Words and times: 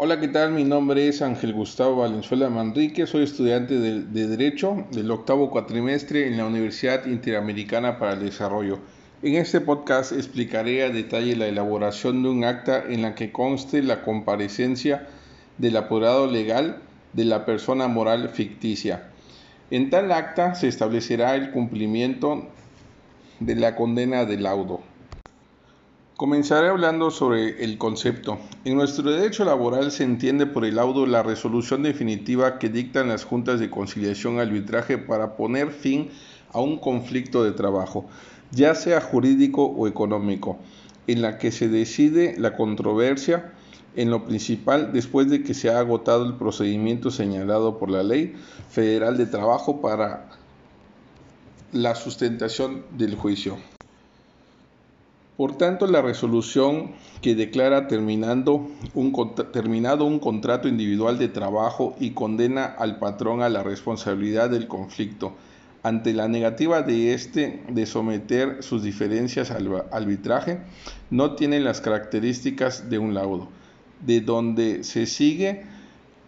Hola, 0.00 0.20
¿qué 0.20 0.28
tal? 0.28 0.52
Mi 0.52 0.62
nombre 0.62 1.08
es 1.08 1.22
Ángel 1.22 1.52
Gustavo 1.52 1.96
Valenzuela 1.96 2.48
Manrique, 2.48 3.04
soy 3.08 3.24
estudiante 3.24 3.80
de, 3.80 4.02
de, 4.02 4.28
Derecho 4.28 4.86
del 4.92 5.10
octavo 5.10 5.50
cuatrimestre 5.50 6.28
en 6.28 6.36
la 6.36 6.46
Universidad 6.46 7.04
Interamericana 7.06 7.98
para 7.98 8.12
el 8.12 8.20
Desarrollo. 8.20 8.78
En 9.24 9.34
este 9.34 9.60
podcast 9.60 10.12
explicaré 10.12 10.84
a 10.84 10.90
detalle 10.90 11.34
la 11.34 11.48
elaboración 11.48 12.22
de 12.22 12.28
un 12.28 12.44
acta 12.44 12.84
en 12.88 13.02
la 13.02 13.16
que 13.16 13.32
conste 13.32 13.82
la 13.82 14.02
comparecencia 14.02 15.08
del 15.58 15.76
apoderado 15.76 16.28
legal 16.28 16.80
de 17.12 17.24
la 17.24 17.44
persona 17.44 17.88
moral 17.88 18.28
ficticia. 18.28 19.10
En 19.72 19.90
tal 19.90 20.12
acta 20.12 20.54
se 20.54 20.68
establecerá 20.68 21.34
el 21.34 21.50
cumplimiento 21.50 22.46
de 23.40 23.56
la 23.56 23.74
condena 23.74 24.26
del 24.26 24.44
laudo. 24.44 24.80
Comenzaré 26.18 26.66
hablando 26.66 27.12
sobre 27.12 27.62
el 27.62 27.78
concepto. 27.78 28.40
En 28.64 28.74
nuestro 28.74 29.08
derecho 29.08 29.44
laboral 29.44 29.92
se 29.92 30.02
entiende 30.02 30.46
por 30.46 30.64
el 30.64 30.74
laudo 30.74 31.06
la 31.06 31.22
resolución 31.22 31.84
definitiva 31.84 32.58
que 32.58 32.68
dictan 32.68 33.06
las 33.06 33.24
juntas 33.24 33.60
de 33.60 33.70
conciliación 33.70 34.40
arbitraje 34.40 34.98
para 34.98 35.36
poner 35.36 35.70
fin 35.70 36.10
a 36.52 36.58
un 36.60 36.78
conflicto 36.80 37.44
de 37.44 37.52
trabajo, 37.52 38.06
ya 38.50 38.74
sea 38.74 39.00
jurídico 39.00 39.66
o 39.66 39.86
económico, 39.86 40.58
en 41.06 41.22
la 41.22 41.38
que 41.38 41.52
se 41.52 41.68
decide 41.68 42.34
la 42.36 42.56
controversia 42.56 43.52
en 43.94 44.10
lo 44.10 44.24
principal 44.24 44.92
después 44.92 45.30
de 45.30 45.44
que 45.44 45.54
se 45.54 45.70
ha 45.70 45.78
agotado 45.78 46.26
el 46.26 46.34
procedimiento 46.34 47.12
señalado 47.12 47.78
por 47.78 47.90
la 47.90 48.02
Ley 48.02 48.34
Federal 48.70 49.16
de 49.18 49.26
Trabajo 49.26 49.80
para 49.80 50.30
la 51.70 51.94
sustentación 51.94 52.82
del 52.98 53.14
juicio. 53.14 53.56
Por 55.38 55.56
tanto, 55.56 55.86
la 55.86 56.02
resolución 56.02 56.94
que 57.22 57.36
declara 57.36 57.86
terminando 57.86 58.66
un, 58.92 59.12
terminado 59.52 60.04
un 60.04 60.18
contrato 60.18 60.66
individual 60.66 61.16
de 61.16 61.28
trabajo 61.28 61.94
y 62.00 62.10
condena 62.10 62.64
al 62.64 62.98
patrón 62.98 63.40
a 63.42 63.48
la 63.48 63.62
responsabilidad 63.62 64.50
del 64.50 64.66
conflicto. 64.66 65.34
Ante 65.84 66.12
la 66.12 66.26
negativa 66.26 66.82
de 66.82 67.14
éste 67.14 67.62
de 67.68 67.86
someter 67.86 68.64
sus 68.64 68.82
diferencias 68.82 69.52
al 69.52 69.84
arbitraje, 69.92 70.58
no 71.08 71.36
tiene 71.36 71.60
las 71.60 71.80
características 71.80 72.90
de 72.90 72.98
un 72.98 73.14
laudo, 73.14 73.46
de 74.04 74.20
donde 74.20 74.82
se 74.82 75.06
sigue 75.06 75.62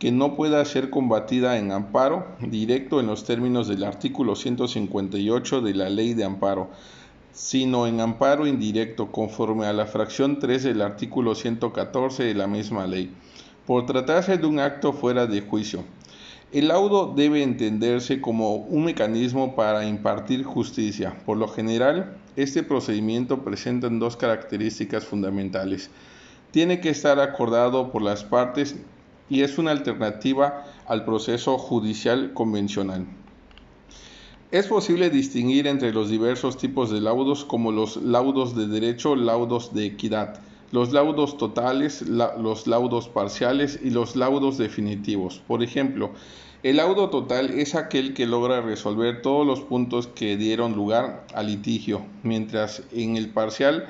que 0.00 0.10
no 0.10 0.34
pueda 0.34 0.64
ser 0.64 0.90
combatida 0.90 1.58
en 1.58 1.70
amparo 1.70 2.26
directo 2.40 2.98
en 2.98 3.06
los 3.06 3.22
términos 3.22 3.68
del 3.68 3.84
artículo 3.84 4.34
158 4.34 5.60
de 5.60 5.74
la 5.74 5.90
Ley 5.90 6.12
de 6.14 6.24
Amparo, 6.24 6.70
sino 7.36 7.86
en 7.86 8.00
amparo 8.00 8.46
indirecto 8.46 9.12
conforme 9.12 9.66
a 9.66 9.74
la 9.74 9.84
fracción 9.84 10.38
3 10.38 10.64
del 10.64 10.80
artículo 10.80 11.34
114 11.34 12.24
de 12.24 12.32
la 12.34 12.46
misma 12.46 12.86
ley, 12.86 13.12
por 13.66 13.84
tratarse 13.84 14.38
de 14.38 14.46
un 14.46 14.58
acto 14.58 14.94
fuera 14.94 15.26
de 15.26 15.42
juicio. 15.42 15.84
El 16.50 16.68
laudo 16.68 17.12
debe 17.14 17.42
entenderse 17.42 18.22
como 18.22 18.54
un 18.54 18.86
mecanismo 18.86 19.54
para 19.54 19.84
impartir 19.84 20.44
justicia. 20.44 21.14
Por 21.26 21.36
lo 21.36 21.46
general, 21.46 22.16
este 22.36 22.62
procedimiento 22.62 23.44
presenta 23.44 23.90
dos 23.90 24.16
características 24.16 25.04
fundamentales. 25.04 25.90
Tiene 26.52 26.80
que 26.80 26.88
estar 26.88 27.20
acordado 27.20 27.92
por 27.92 28.00
las 28.00 28.24
partes 28.24 28.76
y 29.28 29.42
es 29.42 29.58
una 29.58 29.72
alternativa 29.72 30.64
al 30.86 31.04
proceso 31.04 31.58
judicial 31.58 32.32
convencional. 32.32 33.04
Es 34.52 34.68
posible 34.68 35.10
distinguir 35.10 35.66
entre 35.66 35.92
los 35.92 36.08
diversos 36.08 36.56
tipos 36.56 36.88
de 36.92 37.00
laudos 37.00 37.44
como 37.44 37.72
los 37.72 37.96
laudos 37.96 38.54
de 38.54 38.68
derecho, 38.68 39.16
laudos 39.16 39.74
de 39.74 39.86
equidad, 39.86 40.38
los 40.70 40.92
laudos 40.92 41.36
totales, 41.36 42.02
los 42.02 42.68
laudos 42.68 43.08
parciales 43.08 43.80
y 43.82 43.90
los 43.90 44.14
laudos 44.14 44.56
definitivos. 44.56 45.42
Por 45.48 45.64
ejemplo, 45.64 46.12
el 46.62 46.76
laudo 46.76 47.10
total 47.10 47.50
es 47.58 47.74
aquel 47.74 48.14
que 48.14 48.24
logra 48.26 48.60
resolver 48.60 49.20
todos 49.20 49.44
los 49.44 49.62
puntos 49.62 50.06
que 50.06 50.36
dieron 50.36 50.76
lugar 50.76 51.26
al 51.34 51.48
litigio, 51.48 52.02
mientras 52.22 52.84
en 52.92 53.16
el 53.16 53.30
parcial 53.30 53.86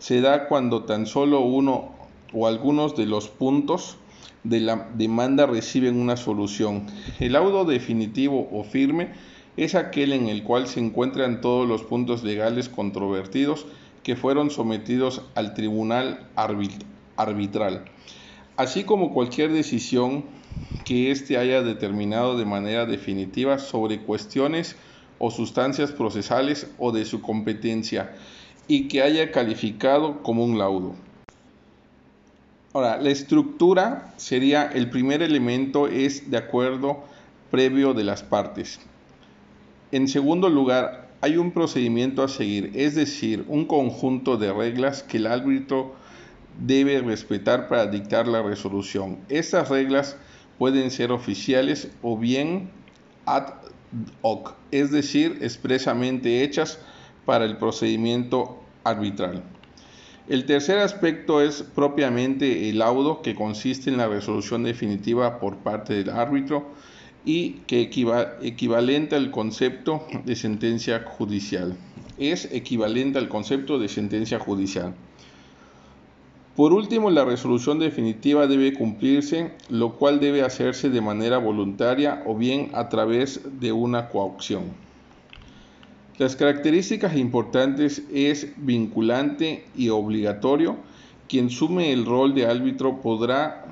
se 0.00 0.20
da 0.20 0.48
cuando 0.48 0.82
tan 0.86 1.06
solo 1.06 1.38
uno 1.38 1.92
o 2.32 2.48
algunos 2.48 2.96
de 2.96 3.06
los 3.06 3.28
puntos 3.28 3.96
de 4.42 4.58
la 4.58 4.88
demanda 4.92 5.46
reciben 5.46 6.00
una 6.00 6.16
solución. 6.16 6.86
El 7.20 7.34
laudo 7.34 7.64
definitivo 7.64 8.48
o 8.50 8.64
firme 8.64 9.10
es 9.56 9.74
aquel 9.74 10.12
en 10.12 10.28
el 10.28 10.42
cual 10.42 10.66
se 10.66 10.80
encuentran 10.80 11.40
todos 11.40 11.68
los 11.68 11.82
puntos 11.82 12.22
legales 12.22 12.68
controvertidos 12.68 13.66
que 14.02 14.16
fueron 14.16 14.50
sometidos 14.50 15.22
al 15.34 15.54
tribunal 15.54 16.30
arbitral, 17.16 17.84
así 18.56 18.84
como 18.84 19.12
cualquier 19.12 19.52
decisión 19.52 20.24
que 20.84 21.10
éste 21.10 21.36
haya 21.36 21.62
determinado 21.62 22.38
de 22.38 22.46
manera 22.46 22.86
definitiva 22.86 23.58
sobre 23.58 24.00
cuestiones 24.00 24.76
o 25.18 25.30
sustancias 25.30 25.92
procesales 25.92 26.68
o 26.78 26.92
de 26.92 27.04
su 27.04 27.20
competencia 27.20 28.16
y 28.66 28.88
que 28.88 29.02
haya 29.02 29.30
calificado 29.30 30.22
como 30.22 30.44
un 30.44 30.58
laudo. 30.58 30.94
Ahora, 32.72 32.98
la 32.98 33.10
estructura 33.10 34.14
sería 34.16 34.64
el 34.64 34.90
primer 34.90 35.22
elemento 35.22 35.88
es 35.88 36.30
de 36.30 36.36
acuerdo 36.36 37.04
previo 37.50 37.94
de 37.94 38.04
las 38.04 38.22
partes. 38.22 38.80
En 39.92 40.06
segundo 40.06 40.48
lugar, 40.48 41.08
hay 41.20 41.36
un 41.36 41.50
procedimiento 41.50 42.22
a 42.22 42.28
seguir, 42.28 42.70
es 42.74 42.94
decir, 42.94 43.44
un 43.48 43.66
conjunto 43.66 44.36
de 44.36 44.52
reglas 44.52 45.02
que 45.02 45.16
el 45.16 45.26
árbitro 45.26 45.94
debe 46.60 47.00
respetar 47.00 47.68
para 47.68 47.86
dictar 47.86 48.28
la 48.28 48.40
resolución. 48.40 49.18
Estas 49.28 49.68
reglas 49.68 50.16
pueden 50.58 50.90
ser 50.92 51.10
oficiales 51.10 51.90
o 52.02 52.16
bien 52.16 52.70
ad 53.26 53.54
hoc, 54.22 54.54
es 54.70 54.92
decir, 54.92 55.38
expresamente 55.40 56.44
hechas 56.44 56.78
para 57.26 57.44
el 57.44 57.56
procedimiento 57.56 58.62
arbitral. 58.84 59.42
El 60.28 60.46
tercer 60.46 60.78
aspecto 60.78 61.40
es 61.40 61.62
propiamente 61.62 62.70
el 62.70 62.78
laudo, 62.78 63.22
que 63.22 63.34
consiste 63.34 63.90
en 63.90 63.96
la 63.96 64.06
resolución 64.06 64.62
definitiva 64.62 65.40
por 65.40 65.56
parte 65.56 65.94
del 65.94 66.10
árbitro 66.10 66.68
y 67.24 67.60
que 67.66 67.82
equivalente 68.42 69.16
al 69.16 69.30
concepto 69.30 70.06
de 70.24 70.36
sentencia 70.36 71.04
judicial. 71.04 71.76
Es 72.18 72.46
equivalente 72.52 73.18
al 73.18 73.28
concepto 73.28 73.78
de 73.78 73.88
sentencia 73.88 74.38
judicial. 74.38 74.94
Por 76.56 76.72
último, 76.72 77.10
la 77.10 77.24
resolución 77.24 77.78
definitiva 77.78 78.46
debe 78.46 78.74
cumplirse, 78.74 79.52
lo 79.68 79.96
cual 79.96 80.20
debe 80.20 80.42
hacerse 80.42 80.90
de 80.90 81.00
manera 81.00 81.38
voluntaria 81.38 82.22
o 82.26 82.34
bien 82.34 82.70
a 82.74 82.88
través 82.88 83.40
de 83.60 83.72
una 83.72 84.08
coacción. 84.08 84.64
Las 86.18 86.36
características 86.36 87.16
importantes 87.16 88.02
es 88.12 88.52
vinculante 88.58 89.64
y 89.74 89.88
obligatorio. 89.88 90.76
Quien 91.28 91.48
sume 91.48 91.94
el 91.94 92.04
rol 92.04 92.34
de 92.34 92.46
árbitro 92.46 93.00
podrá, 93.00 93.64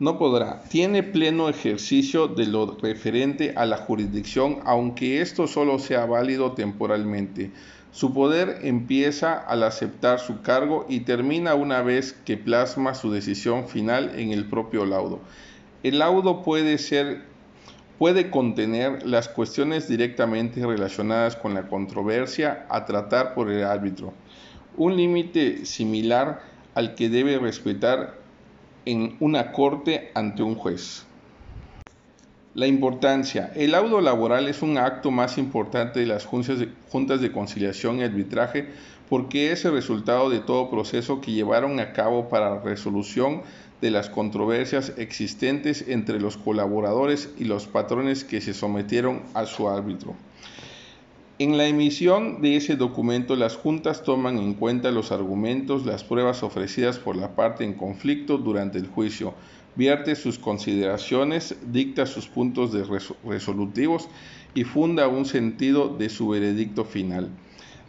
no 0.00 0.18
podrá. 0.18 0.62
Tiene 0.62 1.02
pleno 1.02 1.50
ejercicio 1.50 2.26
de 2.26 2.46
lo 2.46 2.78
referente 2.82 3.52
a 3.54 3.66
la 3.66 3.76
jurisdicción, 3.76 4.60
aunque 4.64 5.20
esto 5.20 5.46
solo 5.46 5.78
sea 5.78 6.06
válido 6.06 6.52
temporalmente. 6.52 7.50
Su 7.92 8.14
poder 8.14 8.60
empieza 8.62 9.34
al 9.34 9.62
aceptar 9.62 10.18
su 10.18 10.40
cargo 10.40 10.86
y 10.88 11.00
termina 11.00 11.54
una 11.54 11.82
vez 11.82 12.14
que 12.24 12.38
plasma 12.38 12.94
su 12.94 13.12
decisión 13.12 13.68
final 13.68 14.18
en 14.18 14.32
el 14.32 14.46
propio 14.46 14.86
laudo. 14.86 15.20
El 15.82 15.98
laudo 15.98 16.42
puede 16.42 16.78
ser 16.78 17.28
puede 17.98 18.30
contener 18.30 19.06
las 19.06 19.28
cuestiones 19.28 19.86
directamente 19.86 20.66
relacionadas 20.66 21.36
con 21.36 21.52
la 21.52 21.68
controversia 21.68 22.64
a 22.70 22.86
tratar 22.86 23.34
por 23.34 23.50
el 23.50 23.62
árbitro, 23.62 24.14
un 24.78 24.96
límite 24.96 25.66
similar 25.66 26.40
al 26.74 26.94
que 26.94 27.10
debe 27.10 27.38
respetar 27.38 28.19
en 28.86 29.16
una 29.20 29.52
corte 29.52 30.10
ante 30.14 30.42
un 30.42 30.54
juez. 30.54 31.04
La 32.54 32.66
importancia. 32.66 33.52
El 33.54 33.72
laudo 33.72 34.00
laboral 34.00 34.48
es 34.48 34.60
un 34.60 34.76
acto 34.76 35.12
más 35.12 35.38
importante 35.38 36.00
de 36.00 36.06
las 36.06 36.26
juntas 36.26 37.20
de 37.20 37.32
conciliación 37.32 37.98
y 37.98 38.02
arbitraje 38.02 38.68
porque 39.08 39.52
es 39.52 39.64
el 39.64 39.72
resultado 39.72 40.30
de 40.30 40.40
todo 40.40 40.70
proceso 40.70 41.20
que 41.20 41.32
llevaron 41.32 41.80
a 41.80 41.92
cabo 41.92 42.28
para 42.28 42.60
resolución 42.60 43.42
de 43.80 43.90
las 43.90 44.08
controversias 44.08 44.92
existentes 44.98 45.84
entre 45.88 46.20
los 46.20 46.36
colaboradores 46.36 47.30
y 47.38 47.44
los 47.44 47.66
patrones 47.66 48.24
que 48.24 48.40
se 48.40 48.54
sometieron 48.54 49.22
a 49.34 49.46
su 49.46 49.68
árbitro. 49.68 50.14
En 51.40 51.56
la 51.56 51.66
emisión 51.66 52.42
de 52.42 52.56
ese 52.56 52.76
documento, 52.76 53.34
las 53.34 53.56
juntas 53.56 54.02
toman 54.02 54.36
en 54.36 54.52
cuenta 54.52 54.90
los 54.90 55.10
argumentos, 55.10 55.86
las 55.86 56.04
pruebas 56.04 56.42
ofrecidas 56.42 56.98
por 56.98 57.16
la 57.16 57.34
parte 57.34 57.64
en 57.64 57.72
conflicto 57.72 58.36
durante 58.36 58.76
el 58.76 58.86
juicio, 58.86 59.32
vierte 59.74 60.16
sus 60.16 60.38
consideraciones, 60.38 61.56
dicta 61.72 62.04
sus 62.04 62.26
puntos 62.26 62.72
resolutivos 63.24 64.10
y 64.52 64.64
funda 64.64 65.08
un 65.08 65.24
sentido 65.24 65.88
de 65.88 66.10
su 66.10 66.28
veredicto 66.28 66.84
final. 66.84 67.30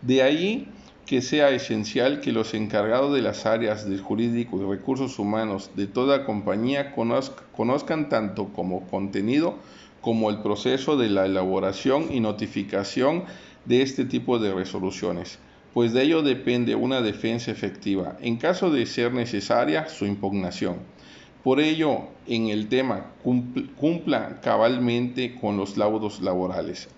De 0.00 0.22
ahí 0.22 0.68
que 1.04 1.20
sea 1.20 1.50
esencial 1.50 2.20
que 2.20 2.30
los 2.30 2.54
encargados 2.54 3.12
de 3.12 3.20
las 3.20 3.46
áreas 3.46 3.90
de 3.90 3.98
jurídico 3.98 4.62
y 4.62 4.64
recursos 4.64 5.18
humanos 5.18 5.72
de 5.74 5.88
toda 5.88 6.24
compañía 6.24 6.94
conozcan 6.94 8.08
tanto 8.08 8.52
como 8.52 8.86
contenido 8.86 9.56
como 10.00 10.30
el 10.30 10.38
proceso 10.42 10.96
de 10.96 11.10
la 11.10 11.26
elaboración 11.26 12.06
y 12.10 12.20
notificación 12.20 13.24
de 13.64 13.82
este 13.82 14.04
tipo 14.04 14.38
de 14.38 14.54
resoluciones, 14.54 15.38
pues 15.74 15.92
de 15.92 16.02
ello 16.02 16.22
depende 16.22 16.74
una 16.74 17.00
defensa 17.00 17.50
efectiva, 17.50 18.16
en 18.20 18.36
caso 18.36 18.70
de 18.70 18.86
ser 18.86 19.12
necesaria 19.12 19.88
su 19.88 20.06
impugnación. 20.06 20.76
Por 21.44 21.60
ello, 21.60 22.08
en 22.26 22.48
el 22.48 22.68
tema 22.68 23.12
cumpla 23.76 24.40
cabalmente 24.42 25.34
con 25.40 25.56
los 25.56 25.76
laudos 25.76 26.20
laborales. 26.20 26.88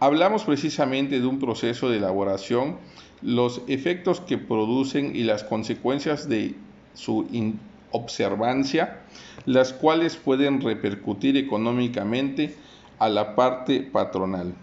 Hablamos 0.00 0.44
precisamente 0.44 1.20
de 1.20 1.26
un 1.26 1.38
proceso 1.38 1.88
de 1.88 1.96
elaboración, 1.96 2.76
los 3.22 3.62
efectos 3.66 4.20
que 4.20 4.36
producen 4.36 5.16
y 5.16 5.22
las 5.22 5.44
consecuencias 5.44 6.28
de 6.28 6.54
su 6.92 7.26
observancia, 7.90 9.00
las 9.44 9.72
cuales 9.72 10.16
pueden 10.16 10.60
repercutir 10.60 11.36
económicamente 11.36 12.56
a 12.98 13.08
la 13.08 13.34
parte 13.34 13.80
patronal. 13.80 14.54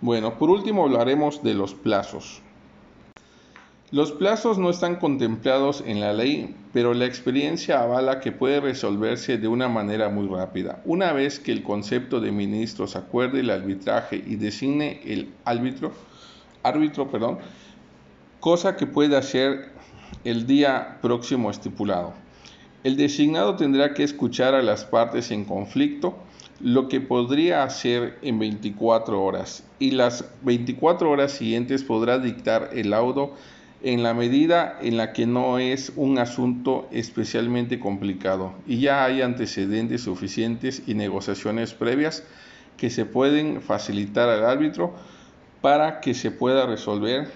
Bueno, 0.00 0.38
por 0.38 0.50
último 0.50 0.84
hablaremos 0.84 1.42
de 1.42 1.54
los 1.54 1.74
plazos. 1.74 2.42
Los 3.90 4.10
plazos 4.10 4.58
no 4.58 4.70
están 4.70 4.96
contemplados 4.96 5.84
en 5.86 6.00
la 6.00 6.12
ley, 6.12 6.56
pero 6.72 6.94
la 6.94 7.04
experiencia 7.04 7.80
avala 7.80 8.18
que 8.18 8.32
puede 8.32 8.58
resolverse 8.58 9.38
de 9.38 9.46
una 9.46 9.68
manera 9.68 10.08
muy 10.08 10.26
rápida. 10.26 10.82
Una 10.84 11.12
vez 11.12 11.38
que 11.38 11.52
el 11.52 11.62
concepto 11.62 12.20
de 12.20 12.32
ministros 12.32 12.96
acuerde 12.96 13.38
el 13.38 13.50
arbitraje 13.50 14.16
y 14.16 14.34
designe 14.34 15.00
el 15.04 15.32
árbitro, 15.44 15.92
árbitro, 16.64 17.08
perdón, 17.08 17.38
cosa 18.40 18.74
que 18.74 18.86
puede 18.86 19.16
hacer 19.16 19.73
el 20.24 20.46
día 20.46 20.98
próximo 21.02 21.50
estipulado. 21.50 22.14
El 22.84 22.96
designado 22.96 23.56
tendrá 23.56 23.94
que 23.94 24.04
escuchar 24.04 24.54
a 24.54 24.62
las 24.62 24.84
partes 24.84 25.30
en 25.30 25.44
conflicto, 25.44 26.14
lo 26.60 26.88
que 26.88 27.00
podría 27.00 27.62
hacer 27.62 28.18
en 28.22 28.38
24 28.38 29.22
horas, 29.22 29.64
y 29.78 29.92
las 29.92 30.24
24 30.42 31.10
horas 31.10 31.32
siguientes 31.32 31.82
podrá 31.82 32.18
dictar 32.18 32.70
el 32.74 32.90
laudo 32.90 33.34
en 33.82 34.02
la 34.02 34.14
medida 34.14 34.78
en 34.80 34.96
la 34.96 35.12
que 35.12 35.26
no 35.26 35.58
es 35.58 35.92
un 35.94 36.18
asunto 36.18 36.88
especialmente 36.90 37.78
complicado 37.78 38.54
y 38.66 38.80
ya 38.80 39.04
hay 39.04 39.20
antecedentes 39.20 40.00
suficientes 40.00 40.82
y 40.86 40.94
negociaciones 40.94 41.74
previas 41.74 42.24
que 42.78 42.88
se 42.88 43.04
pueden 43.04 43.60
facilitar 43.60 44.30
al 44.30 44.46
árbitro 44.46 44.94
para 45.60 46.00
que 46.00 46.14
se 46.14 46.30
pueda 46.30 46.64
resolver 46.64 47.30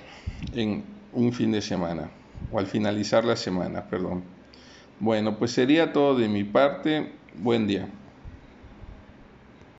en 0.54 0.84
un 1.12 1.34
fin 1.34 1.52
de 1.52 1.60
semana 1.60 2.10
o 2.50 2.58
al 2.58 2.66
finalizar 2.66 3.24
la 3.24 3.36
semana, 3.36 3.88
perdón. 3.88 4.24
Bueno, 4.98 5.38
pues 5.38 5.52
sería 5.52 5.92
todo 5.92 6.16
de 6.16 6.28
mi 6.28 6.44
parte. 6.44 7.12
Buen 7.34 7.66
día. 7.66 7.88